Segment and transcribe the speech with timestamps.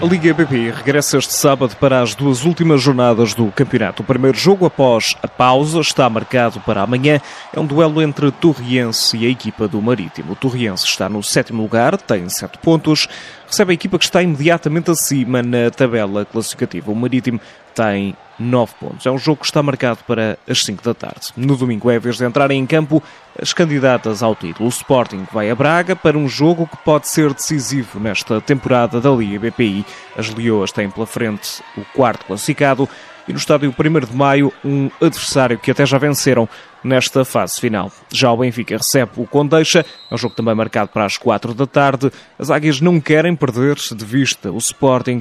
[0.00, 4.02] A Liga BPI regressa este sábado para as duas últimas jornadas do campeonato.
[4.02, 7.18] O primeiro jogo, após a pausa, está marcado para amanhã.
[7.50, 10.32] É um duelo entre Torriense e a equipa do Marítimo.
[10.32, 13.08] O Torriense está no sétimo lugar, tem sete pontos.
[13.46, 16.92] Recebe a equipa que está imediatamente acima na tabela classificativa.
[16.92, 17.40] O Marítimo
[17.74, 19.06] tem 9 pontos.
[19.06, 21.32] É um jogo que está marcado para as 5 da tarde.
[21.36, 23.02] No domingo é vez de entrarem em campo
[23.40, 24.66] as candidatas ao título.
[24.66, 29.10] O Sporting vai a Braga para um jogo que pode ser decisivo nesta temporada da
[29.10, 29.84] Liga BPI.
[30.16, 32.88] As Leoas têm pela frente o quarto classificado
[33.28, 36.48] e no estádio 1 de Maio um adversário que até já venceram
[36.82, 37.90] nesta fase final.
[38.10, 41.66] Já o Benfica recebe o Condeixa, é um jogo também marcado para as 4 da
[41.66, 42.12] tarde.
[42.38, 45.20] As Águias não querem perder de vista o Sporting,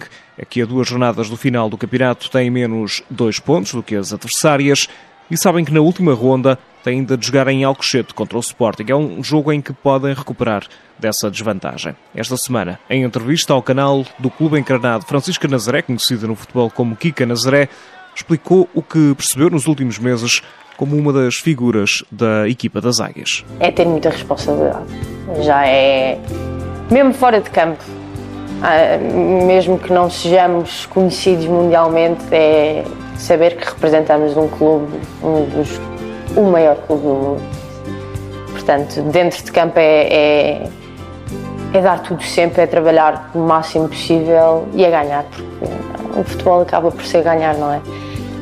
[0.49, 4.13] que a duas jornadas do final do campeonato têm menos dois pontos do que as
[4.13, 4.87] adversárias
[5.29, 8.85] e sabem que na última ronda têm ainda de jogar em Alcochete contra o Sporting.
[8.87, 10.63] É um jogo em que podem recuperar
[10.99, 11.95] dessa desvantagem.
[12.13, 16.95] Esta semana, em entrevista ao canal do Clube Encarnado, Francisca Nazaré, conhecida no futebol como
[16.95, 17.69] Kika Nazaré,
[18.15, 20.41] explicou o que percebeu nos últimos meses
[20.77, 23.45] como uma das figuras da equipa das Águias.
[23.59, 24.85] É ter muita responsabilidade.
[25.41, 26.19] Já é.
[26.89, 27.83] Mesmo fora de campo,
[28.61, 28.97] ah,
[29.45, 32.83] mesmo que não sejamos conhecidos mundialmente, é
[33.17, 35.79] saber que representamos um clube, um dos,
[36.35, 37.41] o maior clube do mundo.
[38.51, 40.69] Portanto, dentro de campo é, é,
[41.73, 45.65] é dar tudo sempre, é trabalhar o máximo possível e é ganhar, porque
[46.15, 47.81] o futebol acaba por ser ganhar, não é?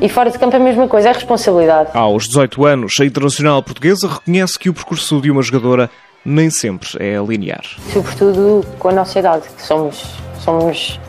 [0.00, 1.90] E fora de campo é a mesma coisa, é responsabilidade.
[1.94, 5.90] Aos 18 anos, a internacional portuguesa reconhece que o percurso de uma jogadora
[6.24, 7.62] nem sempre é linear.
[7.92, 10.04] Sobretudo com a nossa idade, que somos,
[10.40, 11.00] somos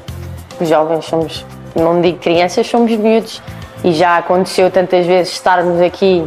[0.61, 3.41] jovens, somos, não digo crianças, somos miúdos.
[3.83, 6.25] E já aconteceu tantas vezes estarmos aqui,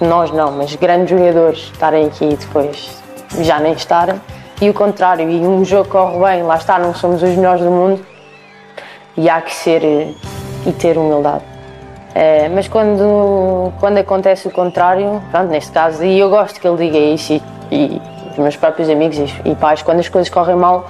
[0.00, 2.90] nós não, mas grandes jogadores estarem aqui e depois
[3.40, 4.20] já nem estarem.
[4.60, 7.70] E o contrário, e um jogo corre bem, lá está, não somos os melhores do
[7.70, 8.11] mundo.
[9.16, 9.82] E há que ser
[10.66, 11.44] e ter humildade.
[12.14, 16.76] É, mas quando, quando acontece o contrário, pronto, neste caso, e eu gosto que ele
[16.76, 17.40] diga isso, e,
[17.70, 20.86] e os meus próprios amigos e, e pais, quando as coisas correm mal,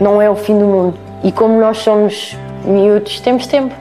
[0.00, 0.98] não é o fim do mundo.
[1.24, 3.74] E como nós somos miúdos, temos tempo,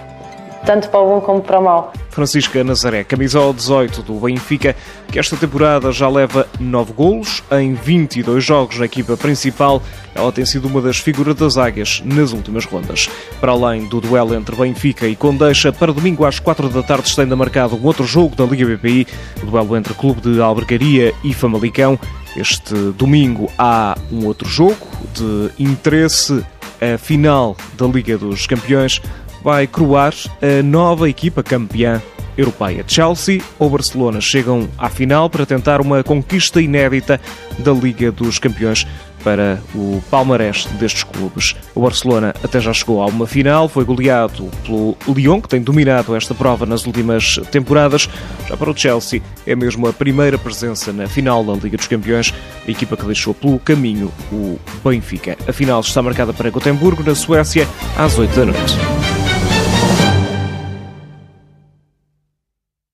[0.65, 1.93] tanto para o bom como para o mal.
[2.09, 4.75] Francisca Nazaré, camisola 18 do Benfica,
[5.11, 9.81] que esta temporada já leva 9 golos em 22 jogos na equipa principal.
[10.15, 13.09] Ela tem sido uma das figuras das águias nas últimas rondas.
[13.39, 17.21] Para além do duelo entre Benfica e Condeixa, para domingo às 4 da tarde está
[17.21, 19.07] ainda marcado um outro jogo da Liga BPI,
[19.43, 21.99] o duelo entre Clube de Albergaria e Famalicão.
[22.35, 26.43] Este domingo há um outro jogo de interesse,
[26.81, 29.01] a final da Liga dos Campeões
[29.45, 30.11] vai coroar
[30.41, 32.01] a nova equipa campeã
[32.35, 32.83] europeia.
[32.87, 37.21] Chelsea ou Barcelona chegam à final para tentar uma conquista inédita
[37.59, 38.87] da Liga dos Campeões
[39.23, 41.55] para o palmarés destes clubes.
[41.75, 46.15] O Barcelona até já chegou a uma final, foi goleado pelo Lyon, que tem dominado
[46.15, 48.09] esta prova nas últimas temporadas.
[48.47, 52.33] Já para o Chelsea, é mesmo a primeira presença na final da Liga dos Campeões,
[52.67, 55.37] a equipa que deixou pelo caminho o Benfica.
[55.47, 59.14] A final está marcada para Gotemburgo, na Suécia, às 8 da noite.